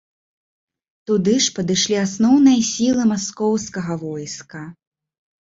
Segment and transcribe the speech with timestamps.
[1.11, 4.65] Туды ж падышлі асноўныя сілы маскоўскага войска.